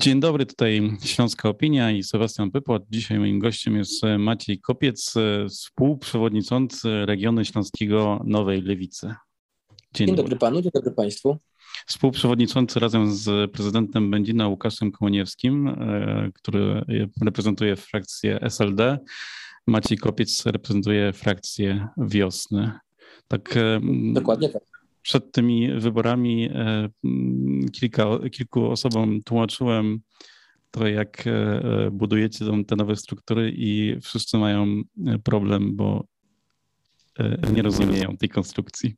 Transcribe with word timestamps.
Dzień 0.00 0.20
dobry, 0.20 0.46
tutaj 0.46 0.96
Śląska 1.04 1.48
Opinia 1.48 1.90
i 1.90 2.02
Sebastian 2.02 2.50
Pypłat. 2.50 2.82
Dzisiaj 2.90 3.18
moim 3.18 3.38
gościem 3.38 3.76
jest 3.76 4.02
Maciej 4.18 4.60
Kopiec, 4.60 5.14
współprzewodniczący 5.48 7.06
regionu 7.06 7.44
śląskiego 7.44 8.22
Nowej 8.24 8.62
Lewicy. 8.62 9.14
Dzień, 9.94 10.06
dzień 10.06 10.16
dobry. 10.16 10.36
panu, 10.36 10.62
dzień 10.62 10.70
dobry 10.74 10.92
państwu. 10.92 11.36
Współprzewodniczący 11.86 12.80
razem 12.80 13.12
z 13.14 13.50
prezydentem 13.50 14.10
Będzina 14.10 14.48
Łukaszem 14.48 14.92
Kołoniewskim, 14.92 15.68
e, 15.68 16.30
który 16.34 16.84
reprezentuje 17.22 17.76
frakcję 17.76 18.40
SLD. 18.40 18.98
Maciej 19.66 19.98
Kopiec 19.98 20.46
reprezentuje 20.46 21.12
frakcję 21.12 21.88
Wiosny. 21.96 22.72
Tak, 23.28 23.56
e, 23.56 23.80
Dokładnie 24.12 24.48
tak 24.48 24.77
przed 25.08 25.32
tymi 25.32 25.72
wyborami 25.80 26.50
e, 26.54 26.88
kilka, 27.72 28.04
kilku 28.32 28.66
osobom 28.66 29.20
tłumaczyłem 29.22 30.00
to, 30.70 30.86
jak 30.86 31.26
e, 31.26 31.90
budujecie 31.92 32.44
te 32.66 32.76
nowe 32.76 32.96
struktury 32.96 33.52
i 33.56 34.00
wszyscy 34.02 34.38
mają 34.38 34.64
e, 35.06 35.18
problem, 35.18 35.76
bo 35.76 36.04
nie 37.52 37.62
rozumieją 37.62 38.16
tej 38.16 38.28
konstrukcji. 38.28 38.94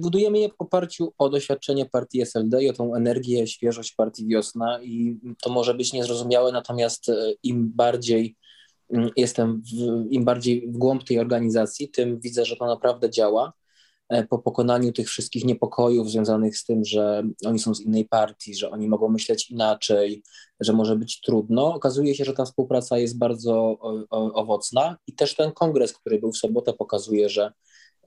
Budujemy 0.00 0.38
je 0.38 0.48
w 0.48 0.54
oparciu 0.58 1.12
o 1.18 1.28
doświadczenie 1.28 1.86
partii 1.86 2.20
SLD 2.20 2.64
i 2.64 2.70
o 2.70 2.72
tą 2.72 2.94
energię, 2.94 3.46
świeżość 3.46 3.92
partii 3.92 4.26
Wiosna 4.26 4.82
i 4.82 5.18
to 5.42 5.50
może 5.50 5.74
być 5.74 5.92
niezrozumiałe, 5.92 6.52
natomiast 6.52 7.06
im 7.42 7.72
bardziej 7.74 8.36
jestem, 9.16 9.62
w, 9.62 10.06
im 10.10 10.24
bardziej 10.24 10.68
w 10.68 10.76
głąb 10.76 11.04
tej 11.04 11.18
organizacji, 11.18 11.88
tym 11.88 12.20
widzę, 12.20 12.44
że 12.44 12.56
to 12.56 12.66
naprawdę 12.66 13.10
działa 13.10 13.52
E, 13.52 13.65
po 14.28 14.38
pokonaniu 14.38 14.92
tych 14.92 15.08
wszystkich 15.08 15.44
niepokojów 15.44 16.10
związanych 16.10 16.58
z 16.58 16.64
tym, 16.64 16.84
że 16.84 17.22
oni 17.46 17.58
są 17.58 17.74
z 17.74 17.80
innej 17.80 18.04
partii, 18.04 18.54
że 18.54 18.70
oni 18.70 18.88
mogą 18.88 19.08
myśleć 19.08 19.50
inaczej, 19.50 20.22
że 20.60 20.72
może 20.72 20.96
być 20.96 21.20
trudno, 21.20 21.74
okazuje 21.74 22.14
się, 22.14 22.24
że 22.24 22.32
ta 22.32 22.44
współpraca 22.44 22.98
jest 22.98 23.18
bardzo 23.18 23.78
owocna 24.10 24.96
i 25.06 25.12
też 25.12 25.36
ten 25.36 25.52
kongres, 25.52 25.92
który 25.92 26.18
był 26.18 26.32
w 26.32 26.36
sobotę, 26.36 26.72
pokazuje, 26.72 27.28
że 27.28 27.52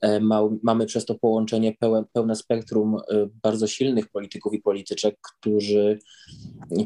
e, 0.00 0.20
mamy 0.62 0.86
przez 0.86 1.04
to 1.04 1.14
połączenie 1.14 1.72
pełne, 1.80 2.04
pełne 2.12 2.36
spektrum 2.36 2.96
e, 2.96 3.28
bardzo 3.42 3.66
silnych 3.66 4.08
polityków 4.08 4.54
i 4.54 4.62
polityczek, 4.62 5.18
którzy, 5.22 5.98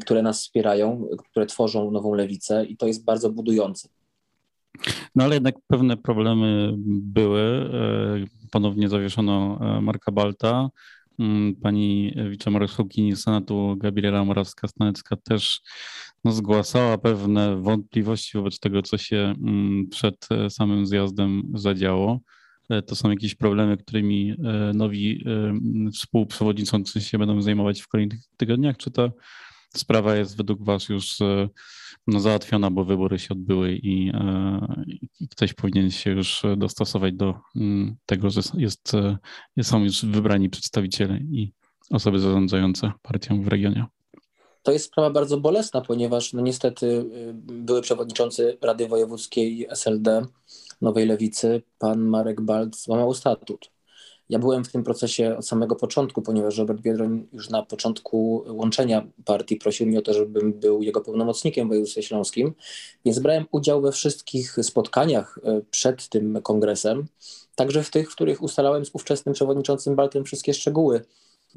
które 0.01 0.21
nas 0.21 0.41
wspierają, 0.41 1.07
które 1.31 1.45
tworzą 1.45 1.91
nową 1.91 2.13
lewicę 2.13 2.65
i 2.65 2.77
to 2.77 2.87
jest 2.87 3.03
bardzo 3.03 3.29
budujące. 3.29 3.89
No 5.15 5.23
ale 5.23 5.35
jednak 5.35 5.55
pewne 5.67 5.97
problemy 5.97 6.73
były. 6.87 7.41
E, 7.41 8.49
ponownie 8.51 8.89
zawieszono 8.89 9.59
e, 9.61 9.81
Marka 9.81 10.11
Balta. 10.11 10.69
Mm, 11.19 11.55
pani 11.55 12.15
wicemarszałkini 12.29 13.15
Senatu 13.15 13.75
Gabriela 13.77 14.25
Morawska-Stanecka 14.25 15.17
też 15.23 15.61
no, 16.23 16.31
zgłaszała 16.31 16.97
pewne 16.97 17.61
wątpliwości 17.61 18.37
wobec 18.37 18.59
tego, 18.59 18.81
co 18.81 18.97
się 18.97 19.17
mm, 19.17 19.87
przed 19.89 20.27
e, 20.31 20.49
samym 20.49 20.85
zjazdem 20.85 21.43
zadziało. 21.53 22.19
To 22.87 22.95
są 22.95 23.09
jakieś 23.09 23.35
problemy, 23.35 23.77
którymi 23.77 24.35
nowi 24.73 25.25
współprzewodniczący 25.93 27.01
się 27.01 27.17
będą 27.17 27.41
zajmować 27.41 27.81
w 27.81 27.87
kolejnych 27.87 28.19
tygodniach, 28.37 28.77
czy 28.77 28.91
to 28.91 29.11
sprawa 29.77 30.15
jest 30.15 30.37
według 30.37 30.63
Was 30.63 30.89
już 30.89 31.19
no, 32.07 32.19
załatwiona, 32.19 32.71
bo 32.71 32.85
wybory 32.85 33.19
się 33.19 33.29
odbyły 33.29 33.75
i, 33.75 34.11
e, 34.13 34.83
i 35.19 35.27
ktoś 35.27 35.53
powinien 35.53 35.91
się 35.91 36.11
już 36.11 36.43
dostosować 36.57 37.13
do 37.13 37.33
mm, 37.55 37.95
tego, 38.05 38.29
że 38.29 38.41
jest, 38.57 38.93
e, 39.57 39.63
są 39.63 39.83
już 39.83 40.05
wybrani 40.05 40.49
przedstawiciele 40.49 41.17
i 41.17 41.53
osoby 41.91 42.19
zarządzające 42.19 42.91
partią 43.01 43.41
w 43.41 43.47
regionie. 43.47 43.85
To 44.63 44.71
jest 44.71 44.85
sprawa 44.85 45.09
bardzo 45.09 45.37
bolesna, 45.37 45.81
ponieważ 45.81 46.33
no 46.33 46.41
niestety 46.41 46.85
y, 46.85 47.33
były 47.33 47.81
przewodniczący 47.81 48.57
Rady 48.61 48.87
Wojewódzkiej 48.87 49.67
SLD 49.69 50.25
Nowej 50.81 51.05
Lewicy, 51.05 51.61
pan 51.79 52.01
Marek 52.01 52.41
Balt, 52.41 52.75
złamał 52.75 53.13
statut. 53.13 53.71
Ja 54.29 54.39
byłem 54.39 54.63
w 54.65 54.71
tym 54.71 54.83
procesie 54.83 55.37
od 55.37 55.47
samego 55.47 55.75
początku, 55.75 56.21
ponieważ 56.21 56.57
Robert 56.57 56.81
Biedroń 56.81 57.27
już 57.33 57.49
na 57.49 57.63
początku 57.63 58.43
łączenia 58.47 59.07
partii 59.25 59.55
prosił 59.55 59.87
mnie 59.87 59.99
o 59.99 60.01
to, 60.01 60.13
żebym 60.13 60.53
był 60.53 60.81
jego 60.81 61.01
pełnomocnikiem 61.01 61.67
w 61.67 61.69
województwie 61.69 62.03
śląskim, 62.03 62.53
więc 63.05 63.19
brałem 63.19 63.45
udział 63.51 63.81
we 63.81 63.91
wszystkich 63.91 64.57
spotkaniach 64.61 65.39
e, 65.43 65.61
przed 65.71 66.09
tym 66.09 66.41
kongresem, 66.41 67.07
także 67.55 67.83
w 67.83 67.91
tych, 67.91 68.11
w 68.11 68.15
których 68.15 68.41
ustalałem 68.41 68.85
z 68.85 68.89
ówczesnym 68.93 69.35
przewodniczącym 69.35 69.95
Baltem 69.95 70.23
wszystkie 70.25 70.53
szczegóły 70.53 71.01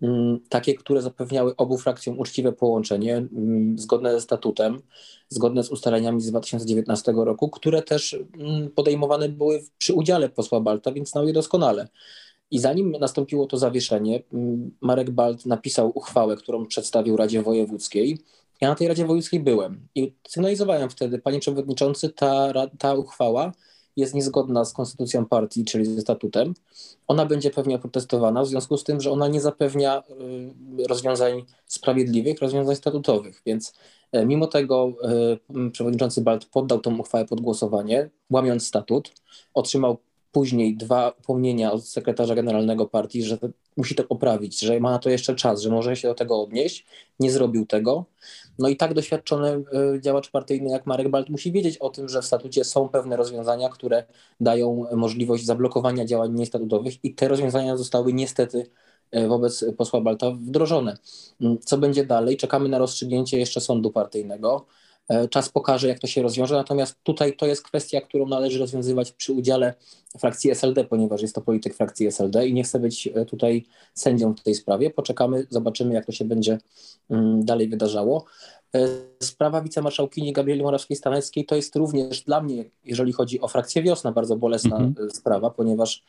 mm, 0.03 0.41
takie, 0.49 0.75
które 0.75 1.03
zapewniały 1.03 1.57
obu 1.57 1.79
frakcjom 1.79 2.19
uczciwe 2.19 2.53
połączenie, 2.53 3.17
mm, 3.17 3.79
zgodne 3.79 4.13
ze 4.13 4.21
statutem, 4.21 4.83
zgodne 5.29 5.63
z 5.63 5.71
ustaleniami 5.71 6.21
z 6.21 6.31
2019 6.31 7.13
roku, 7.17 7.51
które 7.51 7.83
też 7.83 8.17
mm, 8.39 8.71
podejmowane 8.71 9.29
były 9.29 9.63
przy 9.79 9.95
udziale 9.95 10.29
posła 10.29 10.61
Balta, 10.61 10.93
więc 10.93 11.11
znał 11.11 11.27
je 11.27 11.33
doskonale. 11.33 11.89
I 12.51 12.59
zanim 12.59 12.91
nastąpiło 12.91 13.47
to 13.47 13.57
zawieszenie, 13.57 14.23
Marek 14.81 15.11
Balt 15.11 15.47
napisał 15.47 15.93
uchwałę, 15.95 16.37
którą 16.37 16.67
przedstawił 16.67 17.17
Radzie 17.17 17.43
Wojewódzkiej. 17.43 18.19
Ja 18.61 18.69
na 18.69 18.75
tej 18.75 18.89
Radzie 18.89 19.07
Wojewódzkiej 19.07 19.41
byłem 19.41 19.89
i 19.95 20.15
sygnalizowałem 20.29 20.91
wtedy, 20.91 21.19
panie 21.19 21.39
przewodniczący, 21.39 22.09
ta, 22.09 22.53
ta 22.79 22.95
uchwała 22.95 23.53
jest 23.99 24.15
niezgodna 24.15 24.65
z 24.65 24.73
konstytucją 24.73 25.27
partii, 25.27 25.65
czyli 25.65 25.85
ze 25.85 26.01
statutem. 26.01 26.55
Ona 27.09 27.27
będzie 27.27 27.51
pewnie 27.51 27.79
protestowana 27.79 28.43
w 28.43 28.47
związku 28.47 28.77
z 28.77 28.85
tym, 28.85 29.01
że 29.01 29.11
ona 29.11 29.29
nie 29.29 29.41
zapewnia 29.41 30.03
y, 30.81 30.87
rozwiązań 30.87 31.45
sprawiedliwych, 31.67 32.39
rozwiązań 32.41 32.77
statutowych. 32.77 33.43
Więc 33.47 33.73
e, 34.13 34.27
mimo 34.27 34.47
tego 34.47 34.93
y, 35.67 35.71
przewodniczący 35.71 36.21
Balt 36.21 36.45
poddał 36.45 36.81
tą 36.81 36.99
uchwałę 36.99 37.25
pod 37.25 37.41
głosowanie, 37.41 38.11
łamiąc 38.31 38.67
statut, 38.67 39.13
otrzymał 39.55 39.99
później 40.33 40.77
dwa 40.77 41.13
upomnienia 41.21 41.73
od 41.73 41.89
sekretarza 41.89 42.35
generalnego 42.35 42.87
partii, 42.87 43.23
że 43.23 43.39
musi 43.77 43.95
to 43.95 44.05
poprawić, 44.05 44.61
że 44.61 44.81
ma 44.81 44.91
na 44.91 44.99
to 44.99 45.11
jeszcze 45.11 45.35
czas, 45.35 45.61
że 45.61 45.71
może 45.71 45.97
się 45.97 46.09
do 46.09 46.15
tego 46.15 46.43
odnieść. 46.43 46.87
Nie 47.21 47.31
zrobił 47.31 47.67
tego. 47.67 48.05
No 48.59 48.69
i 48.69 48.77
tak 48.77 48.95
doświadczony 48.95 49.49
e, 49.49 50.01
działacz 50.01 50.31
partyjny 50.31 50.71
jak 50.71 50.87
Marek 50.87 51.09
Balt 51.09 51.29
musi 51.29 51.53
wiedzieć 51.53 51.79
o 51.79 51.91
tym, 51.91 52.09
że 52.09 52.23
w 52.23 52.25
statucie 52.25 52.65
są 52.65 52.89
pewne 52.89 53.17
rozwiązania, 53.17 53.69
które 53.69 54.05
dają 54.41 54.85
możliwość 54.97 55.45
zablokowania 55.45 56.05
działań 56.05 56.35
niestatutowych 56.35 57.05
i 57.05 57.15
te 57.15 57.29
rozwiązania 57.29 57.77
zostały 57.77 58.13
niestety 58.13 58.71
e, 59.11 59.29
wobec 59.29 59.65
posła 59.77 60.01
Balta 60.01 60.31
wdrożone. 60.31 60.97
Mm, 61.41 61.59
co 61.59 61.79
będzie 61.79 62.07
dalej? 62.07 62.37
Czekamy 62.37 62.69
na 62.69 62.79
rozstrzygnięcie 62.79 63.39
jeszcze 63.39 63.61
sądu 63.61 63.91
partyjnego. 63.91 64.67
E, 65.09 65.29
czas 65.29 65.49
pokaże, 65.49 65.89
jak 65.89 65.99
to 65.99 66.07
się 66.07 66.23
rozwiąże. 66.23 66.55
Natomiast 66.55 66.97
tutaj 67.03 67.37
to 67.37 67.47
jest 67.47 67.63
kwestia, 67.63 68.01
którą 68.01 68.27
należy 68.27 68.59
rozwiązywać 68.59 69.13
przy 69.13 69.33
udziale 69.33 69.75
frakcji 70.19 70.51
SLD, 70.51 70.85
ponieważ 70.85 71.23
jest 71.23 71.35
to 71.35 71.41
polityk 71.41 71.75
frakcji 71.75 72.07
SLD 72.07 72.49
i 72.49 72.55
nie 72.55 72.65
chcę 72.65 72.81
być 72.81 73.07
e, 73.15 73.25
tutaj 73.25 73.67
sędzią 73.95 74.35
w 74.35 74.43
tej 74.43 74.55
sprawie. 74.55 74.91
Poczekamy, 74.91 75.47
zobaczymy, 75.51 75.95
jak 75.95 76.07
to 76.07 76.13
się 76.13 76.25
będzie 76.25 76.59
mm, 77.11 77.45
dalej 77.45 77.69
wydarzało. 77.69 78.25
E, 78.75 78.89
sprawa 79.23 79.63
wicemarszałkini 79.63 80.33
Gabrieli 80.33 80.63
Morawskiej-Staneckiej 80.63 81.47
to 81.47 81.57
jest 81.57 81.77
również 81.77 82.23
dla 82.23 82.41
mnie, 82.41 82.65
jeżeli 82.85 83.13
chodzi 83.13 83.41
o 83.41 83.49
frakcję 83.49 83.83
Wiosna, 83.83 84.13
bardzo 84.13 84.37
bolesna 84.37 84.79
-hmm. 84.79 85.11
sprawa, 85.11 85.51
ponieważ 85.51 86.05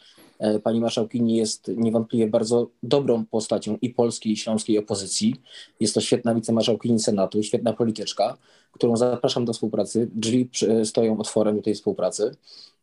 pani 0.64 0.82
marszałkini 0.82 1.36
jest 1.36 1.72
niewątpliwie 1.78 2.28
bardzo 2.28 2.68
dobrą 2.84 3.26
postacią 3.26 3.78
i 3.82 3.90
polskiej, 3.90 4.32
i 4.32 4.38
śląskiej 4.38 4.78
opozycji. 4.78 5.36
Jest 5.80 5.94
to 5.94 6.02
świetna 6.02 6.36
wicemarszałkini 6.36 7.00
Senatu, 7.00 7.44
świetna 7.44 7.74
polityczka 7.74 8.38
którą 8.72 8.98
zapraszam 8.98 9.46
do 9.46 9.54
współpracy. 9.54 10.10
Drzwi 10.16 10.50
stoją 10.84 11.18
otworem 11.18 11.56
do 11.56 11.62
tej 11.62 11.76
współpracy. 11.76 12.36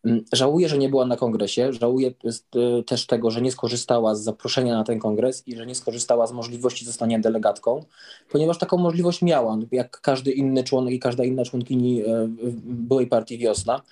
Mm, 0.05 0.25
żałuję, 0.33 0.69
że 0.69 0.79
nie 0.79 0.89
była 0.89 1.07
na 1.07 1.17
kongresie. 1.17 1.73
Żałuję 1.73 2.11
też 2.87 3.07
tego, 3.07 3.31
że 3.31 3.43
nie 3.43 3.53
skorzystała 3.53 4.15
z 4.15 4.23
zaproszenia 4.23 4.75
na 4.75 4.85
ten 4.85 4.99
kongres 4.99 5.43
i 5.49 5.57
że 5.57 5.67
nie 5.67 5.75
skorzystała 5.75 6.27
z 6.27 6.33
możliwości 6.33 6.85
zostania 6.85 7.19
delegatką, 7.19 7.85
ponieważ 8.31 8.59
taką 8.59 8.77
możliwość 8.77 9.23
miała, 9.23 9.59
jak 9.73 10.01
każdy 10.01 10.33
inny 10.33 10.65
członek 10.65 10.95
i 10.95 10.99
każda 10.99 11.25
inna 11.25 11.45
członkini 11.45 12.03
y, 12.03 12.07
byłej 12.65 13.07
partii 13.07 13.39
Wiosna. 13.39 13.83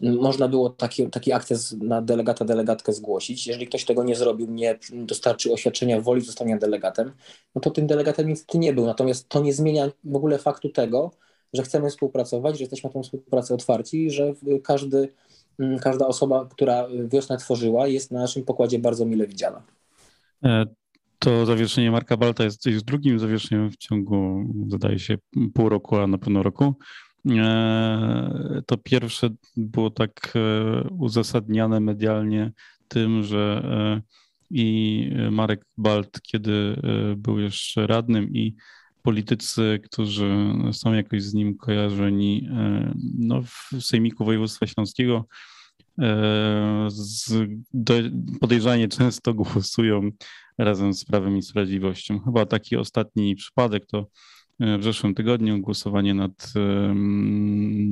Mm, 0.00 0.20
można 0.20 0.48
było 0.48 0.70
taki, 0.70 1.06
taki 1.06 1.32
akces 1.32 1.76
na 1.80 2.02
delegata, 2.02 2.44
delegatkę 2.44 2.92
zgłosić. 2.92 3.11
Jeżeli 3.46 3.66
ktoś 3.66 3.84
tego 3.84 4.04
nie 4.04 4.16
zrobił, 4.16 4.50
nie 4.50 4.78
dostarczył 4.92 5.54
oświadczenia 5.54 6.00
woli 6.00 6.20
zostania 6.20 6.56
delegatem, 6.56 7.12
no 7.54 7.60
to 7.60 7.70
tym 7.70 7.86
delegatem 7.86 8.28
niestety 8.28 8.58
nie 8.58 8.72
był. 8.72 8.86
Natomiast 8.86 9.28
to 9.28 9.40
nie 9.40 9.52
zmienia 9.52 9.90
w 10.04 10.16
ogóle 10.16 10.38
faktu 10.38 10.68
tego, 10.68 11.10
że 11.52 11.62
chcemy 11.62 11.90
współpracować, 11.90 12.58
że 12.58 12.62
jesteśmy 12.62 12.90
na 12.90 12.94
tę 12.94 13.02
współpracę 13.02 13.54
otwarci 13.54 14.10
że 14.10 14.34
każdy, 14.64 15.08
mm, 15.58 15.78
każda 15.78 16.06
osoba, 16.06 16.48
która 16.50 16.88
wiosnę 17.08 17.36
tworzyła, 17.36 17.86
jest 17.86 18.10
na 18.10 18.20
naszym 18.20 18.44
pokładzie 18.44 18.78
bardzo 18.78 19.04
mile 19.04 19.26
widziana. 19.26 19.62
E, 20.44 20.66
to 21.18 21.46
zawieszenie 21.46 21.90
Marka 21.90 22.16
Balta 22.16 22.44
jest, 22.44 22.66
jest 22.66 22.84
drugim 22.84 23.18
zawieszeniem 23.18 23.70
w 23.70 23.76
ciągu, 23.76 24.44
zdaje 24.68 24.98
się, 24.98 25.16
pół 25.54 25.68
roku, 25.68 25.96
a 25.96 26.06
na 26.06 26.18
pewno 26.18 26.42
roku. 26.42 26.74
E, 27.30 28.62
to 28.66 28.76
pierwsze 28.76 29.28
było 29.56 29.90
tak 29.90 30.32
e, 30.34 30.88
uzasadniane 30.98 31.80
medialnie 31.80 32.52
tym, 32.92 33.22
że 33.22 33.62
i 34.50 35.10
Marek 35.30 35.64
Balt, 35.76 36.20
kiedy 36.22 36.82
był 37.16 37.38
jeszcze 37.38 37.86
radnym 37.86 38.34
i 38.34 38.54
politycy, 39.02 39.80
którzy 39.84 40.34
są 40.72 40.92
jakoś 40.92 41.22
z 41.22 41.34
nim 41.34 41.56
kojarzeni 41.56 42.48
no, 43.18 43.42
w 43.42 43.70
Sejmiku 43.80 44.24
Województwa 44.24 44.66
Śląskiego, 44.66 45.26
podejrzanie 48.40 48.88
często 48.88 49.34
głosują 49.34 50.10
razem 50.58 50.94
z 50.94 51.04
Prawem 51.04 51.36
i 51.36 51.42
Sprawiedliwością. 51.42 52.20
Chyba 52.20 52.46
taki 52.46 52.76
ostatni 52.76 53.36
przypadek 53.36 53.86
to 53.86 54.06
w 54.78 54.84
zeszłym 54.84 55.14
tygodniu 55.14 55.60
głosowanie 55.60 56.14
nad, 56.14 56.52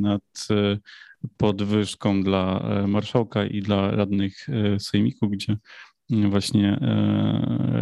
nad 0.00 0.48
podwyżką 1.36 2.22
dla 2.22 2.64
marszałka 2.88 3.46
i 3.46 3.62
dla 3.62 3.90
radnych 3.90 4.46
sejmiku, 4.78 5.28
gdzie 5.28 5.56
właśnie 6.10 6.78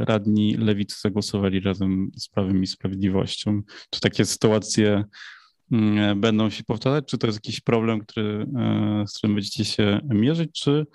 radni 0.07 0.57
lewicy 0.57 1.01
zagłosowali 1.01 1.61
razem 1.61 2.11
z 2.17 2.29
Prawem 2.29 2.63
i 2.63 2.67
Sprawiedliwością. 2.67 3.63
Czy 3.91 4.01
takie 4.01 4.25
sytuacje 4.25 5.05
będą 6.17 6.51
się 6.51 6.65
powtarzać? 6.65 7.05
Czy 7.07 7.19
to 7.19 7.27
jest 7.27 7.37
jakiś 7.47 7.61
problem, 7.61 8.01
który, 8.01 8.47
z 9.07 9.19
którym 9.19 9.35
będziecie 9.35 9.65
się 9.65 10.01
mierzyć, 10.09 10.51
czy 10.53 10.87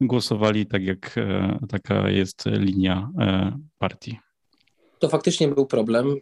głosowali 0.00 0.66
tak, 0.66 0.82
jak 0.82 1.14
taka 1.68 2.10
jest 2.10 2.44
linia 2.46 3.10
partii? 3.78 4.18
To 5.02 5.08
faktycznie 5.08 5.48
był 5.48 5.66
problem. 5.66 6.16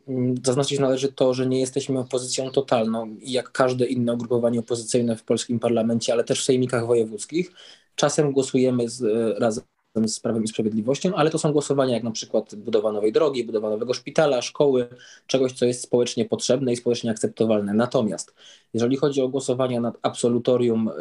Zaznaczyć 0.44 0.78
należy 0.78 1.12
to, 1.12 1.34
że 1.34 1.46
nie 1.46 1.60
jesteśmy 1.60 1.98
opozycją 1.98 2.50
totalną 2.50 3.16
i 3.20 3.32
jak 3.32 3.52
każde 3.52 3.86
inne 3.86 4.12
ugrupowanie 4.12 4.60
opozycyjne 4.60 5.16
w 5.16 5.24
polskim 5.24 5.58
parlamencie, 5.58 6.12
ale 6.12 6.24
też 6.24 6.40
w 6.40 6.44
sejmikach 6.44 6.86
wojewódzkich, 6.86 7.52
czasem 7.94 8.32
głosujemy 8.32 8.88
z, 8.88 9.02
razem 9.38 9.64
z 10.06 10.20
Prawem 10.20 10.44
i 10.44 10.48
Sprawiedliwością, 10.48 11.14
ale 11.14 11.30
to 11.30 11.38
są 11.38 11.52
głosowania 11.52 11.94
jak 11.94 12.02
na 12.02 12.10
przykład 12.10 12.54
budowa 12.54 12.92
nowej 12.92 13.12
drogi, 13.12 13.44
budowa 13.44 13.70
nowego 13.70 13.94
szpitala, 13.94 14.42
szkoły, 14.42 14.88
czegoś, 15.26 15.52
co 15.52 15.66
jest 15.66 15.82
społecznie 15.82 16.24
potrzebne 16.24 16.72
i 16.72 16.76
społecznie 16.76 17.10
akceptowalne. 17.10 17.74
Natomiast 17.74 18.34
jeżeli 18.74 18.96
chodzi 18.96 19.22
o 19.22 19.28
głosowania 19.28 19.80
nad 19.80 19.98
absolutorium 20.02 20.88
y, 20.88 20.92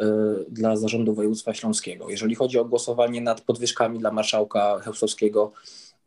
dla 0.48 0.76
zarządu 0.76 1.14
województwa 1.14 1.54
śląskiego, 1.54 2.10
jeżeli 2.10 2.34
chodzi 2.34 2.58
o 2.58 2.64
głosowanie 2.64 3.20
nad 3.20 3.40
podwyżkami 3.40 3.98
dla 3.98 4.10
marszałka 4.10 4.78
Chełstowskiego, 4.78 5.52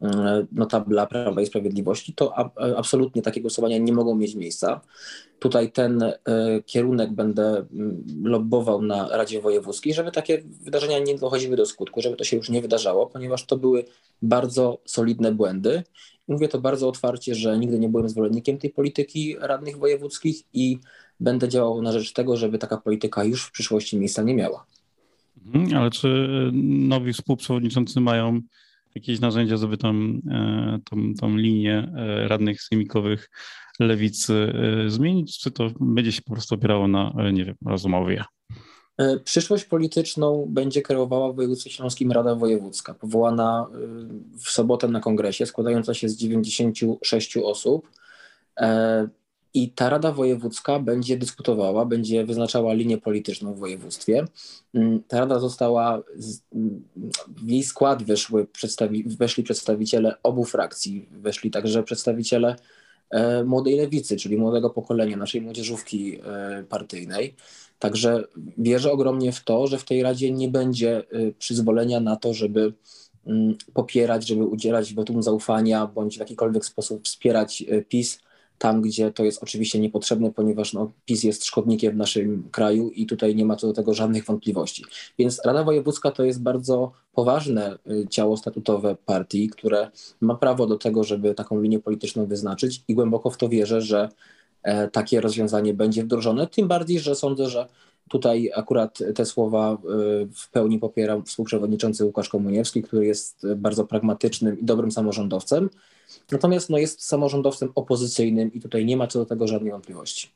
E, 0.04 0.46
notabla 0.52 1.06
Prawa 1.06 1.42
i 1.42 1.46
Sprawiedliwości, 1.46 2.14
to 2.14 2.36
absolutnie 2.78 3.22
takie 3.22 3.42
głosowania 3.42 3.78
nie 3.78 3.94
mogą 3.94 4.16
mieć 4.16 4.36
miejsca. 4.36 4.82
Tutaj 5.40 5.72
ten 5.72 6.04
e, 6.04 6.14
kierunek 6.66 7.12
będę 7.12 7.66
mm, 7.74 8.04
lobbował 8.24 8.82
na 8.82 9.18
Radzie 9.18 9.42
Wojewódzkiej, 9.42 9.94
żeby 9.94 10.12
takie 10.12 10.44
wydarzenia 10.62 11.00
nie 11.00 11.16
dochodziły 11.16 11.56
do 11.56 11.66
skutku, 11.66 12.02
żeby 12.02 12.16
to 12.16 12.24
się 12.24 12.38
już 12.38 12.50
nie 12.50 12.62
wydarzało, 12.62 13.08
ponieważ 13.08 13.46
to 13.46 13.58
były 13.58 13.86
bardzo 14.22 14.82
solidne 14.86 15.32
błędy. 15.32 15.84
Mówię 16.28 16.48
to 16.48 16.62
bardzo 16.62 16.88
otwarcie, 16.88 17.36
że 17.36 17.60
nigdy 17.60 17.80
nie 17.80 17.90
byłem 17.90 18.10
zwolennikiem 18.10 18.58
tej 18.58 18.70
polityki 18.70 19.36
radnych 19.40 19.78
wojewódzkich 19.78 20.44
i 20.54 20.80
będę 21.20 21.50
działał 21.50 21.82
na 21.82 21.92
rzecz 21.92 22.14
tego, 22.14 22.38
żeby 22.38 22.58
taka 22.58 22.78
polityka 22.78 23.24
już 23.24 23.46
w 23.46 23.52
przyszłości 23.52 23.98
miejsca 23.98 24.24
nie 24.24 24.36
miała. 24.36 24.66
Mhm, 25.46 25.78
ale 25.78 25.92
czy 25.92 26.08
nowi 26.54 27.14
współprzewodniczący 27.14 28.00
mają 28.02 28.42
jakieś 28.96 29.20
narzędzia, 29.20 29.58
żeby 29.58 29.78
tą, 29.78 29.90
e, 30.32 30.80
tą, 30.90 31.14
tą 31.20 31.38
linię 31.38 31.92
e, 31.98 32.28
radnych 32.28 32.62
sejmikowych 32.62 33.30
lewicy 33.80 34.54
e, 34.86 34.90
zmienić, 34.90 35.40
czy 35.40 35.52
to 35.52 35.70
będzie 35.80 36.12
się 36.12 36.22
po 36.22 36.32
prostu 36.32 36.56
opierało 36.56 36.88
na, 36.88 37.14
nie 37.34 37.46
wiem, 37.46 37.56
rozmowie? 37.66 38.24
Przyszłość 39.24 39.66
polityczną 39.66 40.46
będzie 40.50 40.82
kierowała 40.82 41.34
w 41.34 41.36
województwie 41.36 41.70
śląskim 41.70 42.12
Rada 42.12 42.36
Wojewódzka, 42.36 42.94
powołana 42.94 43.68
w 44.46 44.50
sobotę 44.50 44.88
na 44.88 45.00
kongresie, 45.00 45.46
składająca 45.46 45.94
się 45.94 46.10
z 46.10 46.18
96 46.18 47.38
osób. 47.38 47.90
I 49.54 49.70
ta 49.70 49.90
Rada 49.90 50.12
Wojewódzka 50.12 50.80
będzie 50.80 51.18
dyskutowała, 51.18 51.86
będzie 51.86 52.26
wyznaczała 52.26 52.74
linię 52.74 52.98
polityczną 52.98 53.54
w 53.54 53.60
województwie. 53.60 54.26
Mm, 54.74 55.04
ta 55.08 55.20
Rada 55.20 55.40
została, 55.40 56.04
w 57.28 57.50
jej 57.50 57.64
skład 57.64 58.04
weszły 58.04 58.48
weszli 59.06 59.44
przedstawiciele 59.44 60.16
obu 60.24 60.46
frakcji, 60.46 61.10
weszli 61.12 61.52
także 61.52 61.84
przedstawiciele 61.84 62.56
e, 63.10 63.44
młodej 63.44 63.78
lewicy, 63.78 64.18
czyli 64.18 64.38
młodego 64.38 64.70
pokolenia, 64.70 65.18
naszej 65.18 65.42
młodzieżówki 65.42 66.20
e, 66.20 66.64
partyjnej. 66.70 67.36
Także 67.80 68.24
wierzę 68.58 68.92
ogromnie 68.92 69.32
w 69.32 69.44
to, 69.44 69.68
że 69.68 69.78
w 69.78 69.86
tej 69.86 70.04
Radzie 70.04 70.32
nie 70.32 70.48
będzie 70.48 70.98
e, 70.98 71.32
przyzwolenia 71.40 72.00
na 72.00 72.16
to, 72.16 72.34
żeby 72.34 72.74
mm, 73.28 73.58
popierać, 73.74 74.28
żeby 74.28 74.46
udzielać 74.46 74.94
wotum 74.94 75.24
zaufania 75.24 75.88
bądź 75.88 76.16
w 76.16 76.20
jakikolwiek 76.20 76.66
sposób 76.66 77.06
wspierać 77.06 77.64
PiS 77.90 78.20
tam, 78.64 78.82
gdzie 78.82 79.12
to 79.12 79.24
jest 79.24 79.44
oczywiście 79.44 79.80
niepotrzebne, 79.80 80.32
ponieważ 80.32 80.74
no, 80.74 80.92
PiS 81.06 81.24
jest 81.24 81.46
szkodnikiem 81.46 81.94
w 81.94 81.98
naszym 81.98 82.50
kraju 82.52 82.90
i 82.90 83.06
tutaj 83.06 83.36
nie 83.36 83.46
ma 83.46 83.56
co 83.56 83.68
do 83.68 83.74
tego 83.74 83.94
żadnych 83.94 84.26
wątpliwości. 84.26 84.86
Więc 85.20 85.42
Rada 85.46 85.64
Wojewódzka 85.64 86.12
to 86.12 86.24
jest 86.24 86.42
bardzo 86.42 86.92
poważne 87.14 87.78
y, 87.92 88.08
ciało 88.10 88.38
statutowe 88.38 88.96
partii, 89.06 89.50
które 89.50 89.92
ma 90.22 90.36
prawo 90.36 90.68
do 90.68 90.78
tego, 90.78 91.04
żeby 91.04 91.36
taką 91.36 91.62
linię 91.62 91.80
polityczną 91.80 92.26
wyznaczyć 92.26 92.84
i 92.88 92.96
głęboko 92.96 93.30
w 93.30 93.38
to 93.38 93.50
wierzę, 93.50 93.82
że 93.82 94.10
e, 94.64 94.88
takie 94.88 95.22
rozwiązanie 95.22 95.74
będzie 95.74 96.04
wdrożone, 96.04 96.48
tym 96.48 96.68
bardziej, 96.68 97.00
że 97.00 97.16
sądzę, 97.16 97.50
że 97.50 97.68
Tutaj 98.10 98.50
akurat 98.56 99.00
te 99.16 99.26
słowa 99.26 99.74
y, 99.74 99.78
w 100.34 100.52
pełni 100.52 100.80
popiera 100.80 101.22
współprzewodniczący 101.22 102.06
Łukasz 102.06 102.30
Komuniewski, 102.30 102.84
który 102.84 103.06
jest 103.06 103.48
bardzo 103.56 103.86
pragmatycznym 103.86 104.60
i 104.60 104.64
dobrym 104.64 104.92
samorządowcem. 104.92 105.70
Natomiast 106.32 106.70
no, 106.70 106.78
jest 106.78 107.06
samorządowcem 107.06 107.72
opozycyjnym 107.76 108.54
i 108.54 108.62
tutaj 108.62 108.86
nie 108.86 108.98
ma 108.98 109.08
co 109.08 109.20
do 109.20 109.26
tego 109.26 109.48
żadnej 109.48 109.72
wątpliwości. 109.72 110.30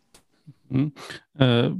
Mhm. 0.72 0.92
E, 1.40 1.78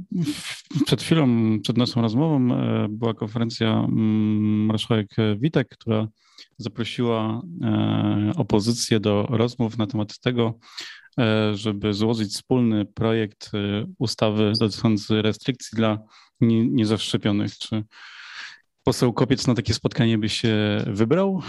przed 0.86 1.02
chwilą, 1.02 1.58
przed 1.60 1.76
naszą 1.76 2.02
rozmową 2.02 2.54
e, 2.54 2.86
była 2.90 3.14
konferencja 3.14 3.70
mm, 3.70 4.66
marszałek 4.66 5.08
Witek, 5.36 5.68
która 5.68 6.08
zaprosiła 6.58 7.42
e, 7.62 8.32
opozycję 8.36 9.00
do 9.00 9.26
rozmów 9.30 9.78
na 9.78 9.86
temat 9.86 10.18
tego, 10.18 10.58
żeby 11.52 11.94
złożyć 11.94 12.32
wspólny 12.32 12.84
projekt 12.84 13.50
ustawy 13.98 14.52
dotyczący 14.60 15.22
restrykcji 15.22 15.76
dla 15.76 15.98
niezaszczepionych. 16.40 17.58
Czy 17.58 17.84
poseł 18.84 19.12
Kopiec 19.12 19.46
na 19.46 19.54
takie 19.54 19.74
spotkanie 19.74 20.18
by 20.18 20.28
się 20.28 20.84
wybrał? 20.86 21.42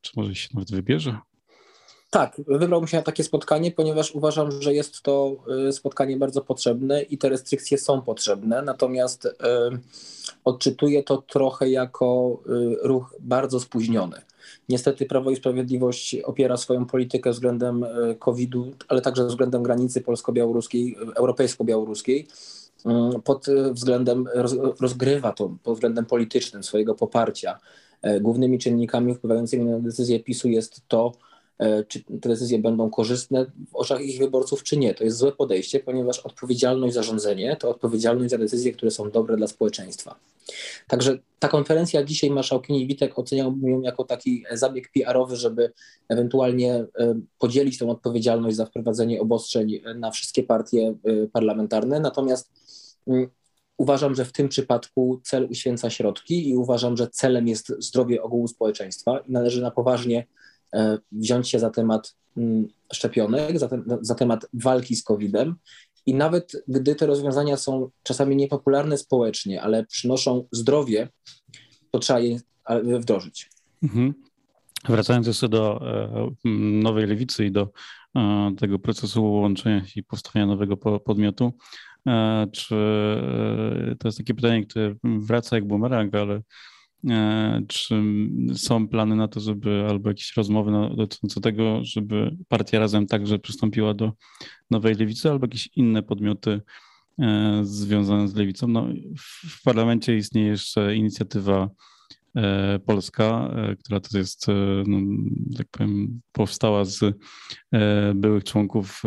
Czy 0.00 0.12
może 0.16 0.34
się 0.34 0.48
nawet 0.54 0.70
wybierze? 0.70 1.18
Tak, 2.14 2.40
wybrałbym 2.46 2.88
się 2.88 2.96
na 2.96 3.02
takie 3.02 3.24
spotkanie, 3.24 3.70
ponieważ 3.70 4.14
uważam, 4.14 4.62
że 4.62 4.74
jest 4.74 5.02
to 5.02 5.36
y, 5.68 5.72
spotkanie 5.72 6.16
bardzo 6.16 6.40
potrzebne 6.40 7.02
i 7.02 7.18
te 7.18 7.28
restrykcje 7.28 7.78
są 7.78 8.02
potrzebne. 8.02 8.62
Natomiast 8.62 9.24
y, 9.24 9.30
odczytuję 10.44 11.02
to 11.02 11.16
trochę 11.16 11.70
jako 11.70 12.38
y, 12.46 12.76
ruch 12.82 13.14
bardzo 13.20 13.60
spóźniony. 13.60 14.16
Niestety 14.68 15.06
Prawo 15.06 15.30
i 15.30 15.36
Sprawiedliwość 15.36 16.16
opiera 16.24 16.56
swoją 16.56 16.86
politykę 16.86 17.30
względem 17.30 17.86
COVID-u, 18.18 18.72
ale 18.88 19.00
także 19.00 19.26
względem 19.26 19.62
granicy 19.62 20.00
polsko-białoruskiej, 20.00 20.96
europejsko-białoruskiej 21.14 22.26
pod 23.24 23.46
względem, 23.72 24.28
rozgrywa 24.80 25.32
to 25.32 25.50
pod 25.62 25.74
względem 25.74 26.06
politycznym 26.06 26.62
swojego 26.62 26.94
poparcia. 26.94 27.58
Głównymi 28.20 28.58
czynnikami 28.58 29.14
wpływającymi 29.14 29.64
na 29.64 29.80
decyzję 29.80 30.20
PiSu 30.20 30.48
jest 30.48 30.80
to, 30.88 31.12
czy 31.88 32.04
te 32.04 32.28
decyzje 32.28 32.58
będą 32.58 32.90
korzystne 32.90 33.46
w 33.70 33.76
oczach 33.76 34.00
ich 34.00 34.18
wyborców, 34.18 34.62
czy 34.62 34.76
nie. 34.76 34.94
To 34.94 35.04
jest 35.04 35.16
złe 35.16 35.32
podejście, 35.32 35.80
ponieważ 35.80 36.20
odpowiedzialność 36.20 36.94
za 36.94 37.02
rządzenie 37.02 37.56
to 37.56 37.70
odpowiedzialność 37.70 38.30
za 38.30 38.38
decyzje, 38.38 38.72
które 38.72 38.90
są 38.90 39.10
dobre 39.10 39.36
dla 39.36 39.46
społeczeństwa. 39.46 40.16
Także 40.88 41.18
ta 41.38 41.48
konferencja 41.48 42.04
dzisiaj 42.04 42.30
marszałkini 42.30 42.86
Witek 42.86 43.18
oceniałbym 43.18 43.70
ją 43.70 43.80
jako 43.80 44.04
taki 44.04 44.44
zabieg 44.52 44.90
PR-owy, 44.92 45.36
żeby 45.36 45.72
ewentualnie 46.08 46.74
e, 46.74 47.20
podzielić 47.38 47.78
tę 47.78 47.88
odpowiedzialność 47.88 48.56
za 48.56 48.66
wprowadzenie 48.66 49.20
obostrzeń 49.20 49.80
na 49.94 50.10
wszystkie 50.10 50.42
partie 50.42 50.94
e, 51.04 51.26
parlamentarne. 51.26 52.00
Natomiast 52.00 52.52
mm, 53.06 53.28
Uważam, 53.76 54.14
że 54.14 54.24
w 54.24 54.32
tym 54.32 54.48
przypadku 54.48 55.20
cel 55.24 55.48
uświęca 55.50 55.90
środki 55.90 56.48
i 56.48 56.56
uważam, 56.56 56.96
że 56.96 57.08
celem 57.08 57.48
jest 57.48 57.72
zdrowie 57.78 58.22
ogółu 58.22 58.48
społeczeństwa 58.48 59.18
i 59.18 59.32
należy 59.32 59.62
na 59.62 59.70
poważnie 59.70 60.26
E, 60.26 60.43
wziąć 61.12 61.48
się 61.48 61.58
za 61.58 61.70
temat 61.70 62.16
mm, 62.36 62.68
szczepionek, 62.92 63.58
za, 63.58 63.68
te, 63.68 63.82
za 64.00 64.14
temat 64.14 64.46
walki 64.52 64.96
z 64.96 65.02
COVID-em. 65.02 65.54
I 66.06 66.14
nawet 66.14 66.64
gdy 66.68 66.94
te 66.94 67.06
rozwiązania 67.06 67.56
są 67.56 67.90
czasami 68.02 68.36
niepopularne 68.36 68.98
społecznie, 68.98 69.62
ale 69.62 69.86
przynoszą 69.86 70.46
zdrowie, 70.52 71.08
to 71.90 71.98
trzeba 71.98 72.20
je 72.20 72.38
wdrożyć. 73.00 73.50
Mhm. 73.82 74.14
Wracając 74.88 75.26
jeszcze 75.26 75.48
do 75.48 75.80
e, 75.90 76.48
nowej 76.82 77.06
lewicy 77.06 77.46
i 77.46 77.52
do 77.52 77.68
e, 78.16 78.54
tego 78.58 78.78
procesu 78.78 79.32
łączenia 79.32 79.82
i 79.96 80.02
powstania 80.02 80.46
nowego 80.46 80.76
podmiotu, 81.00 81.52
czy 82.52 82.74
to 83.98 84.08
jest 84.08 84.18
takie 84.18 84.34
pytanie, 84.34 84.66
które 84.66 84.94
wraca 85.04 85.56
jak 85.56 85.66
bumerang, 85.66 86.14
ale 86.14 86.40
Czy 87.68 88.02
są 88.54 88.88
plany 88.88 89.16
na 89.16 89.28
to, 89.28 89.40
żeby 89.40 89.86
albo 89.88 90.10
jakieś 90.10 90.36
rozmowy 90.36 90.72
dotyczące 90.96 91.40
tego, 91.40 91.80
żeby 91.82 92.36
partia 92.48 92.78
razem 92.78 93.06
także 93.06 93.38
przystąpiła 93.38 93.94
do 93.94 94.12
nowej 94.70 94.94
lewicy, 94.94 95.30
albo 95.30 95.46
jakieś 95.46 95.68
inne 95.76 96.02
podmioty 96.02 96.60
związane 97.62 98.28
z 98.28 98.34
lewicą? 98.34 98.68
No, 98.68 98.86
w 99.52 99.62
parlamencie 99.62 100.16
istnieje 100.16 100.48
jeszcze 100.48 100.96
inicjatywa 100.96 101.70
E, 102.36 102.78
Polska, 102.78 103.50
e, 103.56 103.76
która 103.76 104.00
to 104.00 104.18
jest, 104.18 104.48
e, 104.48 104.52
no, 104.86 104.98
tak 105.56 105.66
powiem, 105.70 106.20
powstała 106.32 106.84
z 106.84 107.00
byłych 108.14 108.44
członków 108.44 109.02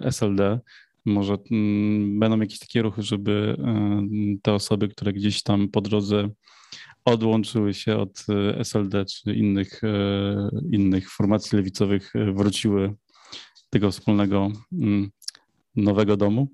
SLD. 0.00 0.60
Może 1.04 1.36
mm, 1.50 2.18
będą 2.18 2.40
jakieś 2.40 2.58
takie 2.58 2.82
ruchy, 2.82 3.02
żeby 3.02 3.56
te 4.42 4.52
osoby, 4.52 4.88
które 4.88 5.12
gdzieś 5.12 5.42
tam 5.42 5.68
po 5.68 5.80
drodze 5.80 6.28
odłączyły 7.04 7.74
się 7.74 7.96
od 7.96 8.26
SLD 8.58 9.04
czy 9.04 9.34
innych, 9.34 9.80
innych 10.70 11.10
formacji 11.10 11.56
lewicowych, 11.56 12.12
wróciły 12.34 12.94
tego 13.70 13.90
wspólnego 13.90 14.50
mm, 14.72 15.10
nowego 15.76 16.16
domu? 16.16 16.48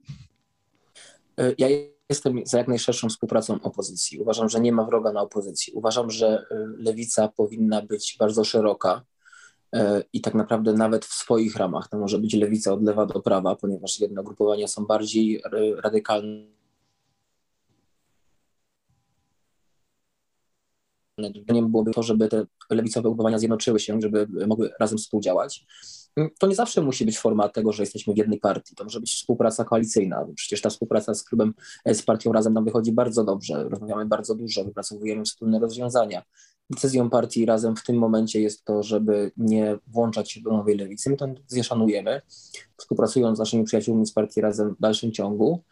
Ja 1.59 1.69
jestem 2.11 2.41
za 2.47 2.59
jak 2.59 2.69
najszerszą 2.69 3.09
współpracą 3.09 3.63
opozycji. 3.63 4.19
Uważam, 4.19 4.49
że 4.49 4.61
nie 4.61 4.73
ma 4.73 4.85
wroga 4.85 5.13
na 5.13 5.21
opozycji. 5.21 5.73
Uważam, 5.73 6.11
że 6.11 6.47
lewica 6.79 7.29
powinna 7.29 7.83
być 7.83 8.17
bardzo 8.19 8.45
szeroka 8.45 9.03
i 10.13 10.21
tak 10.21 10.35
naprawdę 10.35 10.73
nawet 10.73 11.05
w 11.05 11.13
swoich 11.13 11.57
ramach 11.57 11.89
to 11.89 11.99
może 11.99 12.19
być 12.19 12.35
lewica 12.35 12.73
od 12.73 12.83
lewa 12.83 13.07
do 13.07 13.21
prawa, 13.21 13.57
ponieważ 13.57 14.01
jedne 14.01 14.21
ugrupowania 14.21 14.69
są 14.69 14.87
bardziej 14.87 15.43
radykalne. 15.83 16.58
Nie 21.53 21.63
byłoby 21.63 21.91
to, 21.91 22.03
żeby 22.03 22.29
te 22.29 22.47
lewicowe 22.71 23.09
ugrupowania 23.09 23.39
zjednoczyły 23.39 23.81
się, 23.81 24.01
żeby 24.01 24.27
mogły 24.47 24.71
razem 24.81 24.99
współdziałać 24.99 25.67
to 26.39 26.47
nie 26.47 26.55
zawsze 26.55 26.83
musi 26.83 27.05
być 27.05 27.19
forma 27.19 27.49
tego, 27.49 27.73
że 27.73 27.83
jesteśmy 27.83 28.15
w 28.15 28.17
jednej 28.17 28.41
partii. 28.41 28.75
To 28.75 28.85
może 28.85 29.01
być 29.01 29.15
współpraca 29.15 29.65
koalicyjna. 29.65 30.27
Przecież 30.35 30.61
ta 30.61 30.71
współpraca 30.71 31.15
z 31.15 31.25
klubem, 31.25 31.55
e, 31.85 31.95
z 31.95 32.03
partią 32.03 32.33
Razem 32.33 32.53
nam 32.53 32.65
wychodzi 32.65 32.93
bardzo 32.93 33.25
dobrze. 33.25 33.69
Rozmawiamy 33.69 34.07
bardzo 34.07 34.35
dużo, 34.35 34.65
wypracowujemy 34.65 35.25
wspólne 35.25 35.59
rozwiązania. 35.59 36.23
Decyzją 36.71 37.11
partii 37.11 37.47
Razem 37.47 37.77
w 37.77 37.85
tym 37.85 37.97
momencie 37.97 38.41
jest 38.41 38.65
to, 38.65 38.83
żeby 38.83 39.33
nie 39.37 39.79
włączać 39.87 40.33
się 40.33 40.41
do 40.41 40.51
nowej 40.51 40.77
lewicy. 40.77 41.11
My 41.11 41.17
tę 41.17 41.35
decyzję 41.35 41.65
szanujemy, 41.65 42.23
współpracując 42.77 43.37
z 43.37 43.41
naszymi 43.41 43.65
przyjaciółmi 43.65 44.07
z 44.07 44.13
partii 44.13 44.41
Razem 44.41 44.75
w 44.75 44.81
dalszym 44.81 45.13
ciągu. 45.13 45.63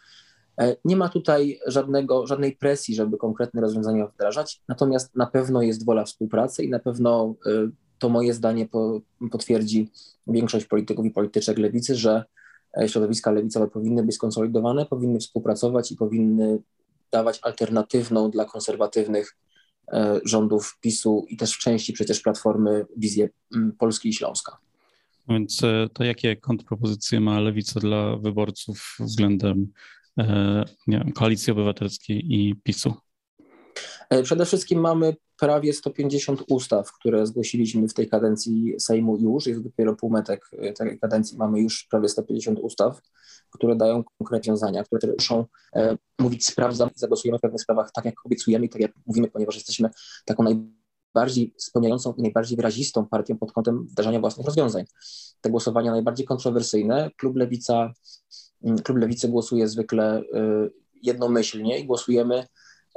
E, 0.60 0.76
nie 0.84 0.96
ma 0.96 1.08
tutaj 1.08 1.60
żadnego, 1.66 2.26
żadnej 2.26 2.56
presji, 2.56 2.94
żeby 2.94 3.16
konkretne 3.16 3.60
rozwiązania 3.60 4.06
wdrażać, 4.06 4.60
natomiast 4.68 5.16
na 5.16 5.26
pewno 5.26 5.62
jest 5.62 5.84
wola 5.84 6.04
współpracy 6.04 6.64
i 6.64 6.68
na 6.68 6.78
pewno 6.78 7.34
e, 7.46 7.50
to 7.98 8.08
moje 8.08 8.34
zdanie 8.34 8.66
po, 8.66 9.00
potwierdzi 9.30 9.90
większość 10.26 10.66
polityków 10.66 11.06
i 11.06 11.10
polityczek 11.10 11.58
lewicy, 11.58 11.94
że 11.94 12.24
e, 12.80 12.88
środowiska 12.88 13.30
lewicowe 13.30 13.68
powinny 13.68 14.02
być 14.02 14.14
skonsolidowane, 14.14 14.86
powinny 14.86 15.18
współpracować 15.18 15.92
i 15.92 15.96
powinny 15.96 16.58
dawać 17.10 17.38
alternatywną 17.42 18.30
dla 18.30 18.44
konserwatywnych 18.44 19.36
rządów 20.24 20.78
PiSu 20.80 21.26
i 21.28 21.36
też 21.36 21.52
w 21.52 21.58
części 21.58 21.92
przecież 21.92 22.20
Platformy 22.20 22.86
wizję 22.96 23.28
Polski 23.78 24.08
i 24.08 24.12
Śląska. 24.12 24.58
Więc 25.28 25.60
to 25.92 26.04
jakie 26.04 26.36
kontrpropozycje 26.36 27.20
ma 27.20 27.40
lewica 27.40 27.80
dla 27.80 28.16
wyborców 28.16 28.96
względem 29.00 29.72
wiem, 30.88 31.12
Koalicji 31.12 31.52
Obywatelskiej 31.52 32.34
i 32.34 32.54
PiSu? 32.62 32.94
E, 34.10 34.22
przede 34.22 34.44
wszystkim 34.44 34.80
mamy 34.80 35.16
prawie 35.38 35.72
150 35.72 36.42
ustaw, 36.48 36.92
które 36.92 37.26
zgłosiliśmy 37.26 37.88
w 37.88 37.94
tej 37.94 38.08
kadencji 38.08 38.74
Sejmu 38.78 39.16
już. 39.16 39.46
Jest 39.46 39.62
dopiero 39.62 39.96
półmetek 39.96 40.50
e, 40.58 40.72
tej 40.72 40.98
kadencji, 40.98 41.38
mamy 41.38 41.60
już 41.60 41.86
prawie 41.90 42.08
150 42.08 42.58
ustaw, 42.58 43.00
które 43.50 43.76
dają 43.76 44.04
konkretne 44.18 44.36
rozwiązania, 44.38 44.84
które 44.84 45.12
muszą 45.12 45.44
e, 45.76 45.96
mówić 46.18 46.46
sprawdzam, 46.46 46.90
zagłosujemy 46.94 47.38
w 47.38 47.40
pewnych 47.40 47.62
sprawach 47.62 47.90
tak, 47.92 48.04
jak 48.04 48.26
obiecujemy 48.26 48.66
i 48.66 48.68
tak 48.68 48.82
jak 48.82 48.92
mówimy, 49.06 49.28
ponieważ 49.28 49.54
jesteśmy 49.54 49.90
taką 50.24 50.42
najbardziej 50.42 51.54
spełniającą 51.56 52.14
i 52.14 52.22
najbardziej 52.22 52.56
wyrazistą 52.56 53.06
partią 53.06 53.38
pod 53.38 53.52
kątem 53.52 53.86
wdrażania 53.86 54.20
własnych 54.20 54.46
rozwiązań. 54.46 54.84
Te 55.40 55.50
głosowania 55.50 55.90
najbardziej 55.90 56.26
kontrowersyjne, 56.26 57.10
klub 57.16 57.36
Lewica, 57.36 57.92
klub 58.84 58.98
Lewicy 58.98 59.28
głosuje 59.28 59.68
zwykle 59.68 60.22
jednomyślnie 61.02 61.78
i 61.78 61.86
głosujemy 61.86 62.46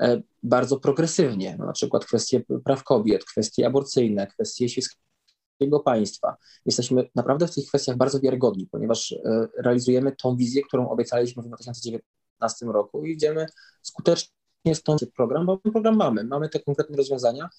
E, 0.01 0.21
bardzo 0.43 0.79
progresywnie, 0.79 1.55
no, 1.59 1.65
na 1.65 1.71
przykład 1.71 2.05
kwestie 2.05 2.41
praw 2.65 2.83
kobiet, 2.83 3.25
kwestie 3.25 3.67
aborcyjne, 3.67 4.27
kwestie 4.27 4.69
świeckiego 4.69 5.79
państwa. 5.85 6.37
Jesteśmy 6.65 7.09
naprawdę 7.15 7.47
w 7.47 7.55
tych 7.55 7.67
kwestiach 7.67 7.97
bardzo 7.97 8.19
wiarygodni, 8.19 8.67
ponieważ 8.71 9.11
e, 9.11 9.47
realizujemy 9.57 10.15
tą 10.15 10.35
wizję, 10.35 10.61
którą 10.63 10.89
obiecaliśmy 10.89 11.43
w 11.43 11.45
2019 11.45 12.65
roku 12.65 13.05
i 13.05 13.11
idziemy 13.11 13.45
skutecznie 13.81 14.29
z 14.73 14.83
tą 14.83 14.95
program, 15.15 15.45
bo 15.45 15.57
program 15.57 15.95
mamy, 15.95 16.23
mamy 16.23 16.49
te 16.49 16.59
konkretne 16.59 16.97
rozwiązania 16.97 17.49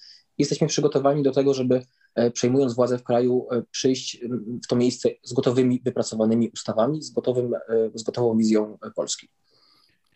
jesteśmy 0.41 0.67
przygotowani 0.67 1.23
do 1.23 1.33
tego, 1.33 1.55
żeby 1.55 1.83
e, 2.15 2.31
przejmując 2.31 2.75
władzę 2.75 2.99
w 2.99 3.03
kraju, 3.03 3.47
przyjść 3.71 4.21
w 4.65 4.67
to 4.67 4.77
miejsce 4.77 5.09
z 5.23 5.33
gotowymi, 5.33 5.81
wypracowanymi 5.85 6.51
ustawami, 6.55 7.03
z, 7.03 7.11
gotowym, 7.11 7.53
z 7.95 8.03
gotową 8.03 8.37
wizją 8.37 8.79
Polski. 8.97 9.29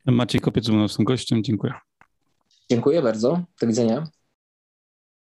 Maciej 0.06 0.40
Kopiec 0.40 0.66
był 0.66 0.76
naszym 0.76 1.04
gościem, 1.04 1.44
dziękuję. 1.44 1.72
Dziękuję 2.70 3.02
bardzo. 3.02 3.40
Do 3.60 3.66
widzenia. 3.66 4.08